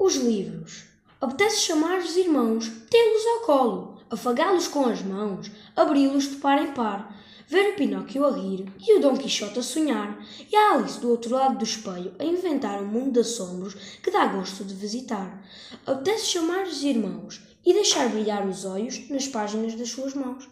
Os 0.00 0.14
livros. 0.14 0.84
Apetece 1.20 1.62
chamar 1.62 1.98
os 1.98 2.16
irmãos, 2.16 2.70
tê-los 2.88 3.26
ao 3.26 3.40
colo, 3.40 3.98
afagá-los 4.08 4.68
com 4.68 4.86
as 4.86 5.02
mãos, 5.02 5.50
abri-los 5.74 6.30
de 6.30 6.36
par 6.36 6.62
em 6.62 6.72
par, 6.72 7.12
ver 7.48 7.72
o 7.72 7.74
Pinóquio 7.74 8.24
a 8.24 8.30
rir 8.30 8.72
e 8.78 8.96
o 8.96 9.00
Dom 9.00 9.16
Quixote 9.16 9.58
a 9.58 9.62
sonhar, 9.62 10.24
e 10.52 10.54
a 10.54 10.74
Alice 10.74 11.00
do 11.00 11.10
outro 11.10 11.34
lado 11.34 11.58
do 11.58 11.64
espelho 11.64 12.14
a 12.16 12.24
inventar 12.24 12.80
um 12.80 12.86
mundo 12.86 13.14
de 13.14 13.20
assombros 13.20 13.74
que 14.00 14.12
dá 14.12 14.24
gosto 14.26 14.64
de 14.64 14.72
visitar. 14.72 15.42
Apetece 15.84 16.26
chamar 16.26 16.62
os 16.62 16.84
irmãos 16.84 17.40
e 17.66 17.74
deixar 17.74 18.08
brilhar 18.08 18.46
os 18.46 18.64
olhos 18.64 19.10
nas 19.10 19.26
páginas 19.26 19.74
das 19.74 19.90
suas 19.90 20.14
mãos. 20.14 20.48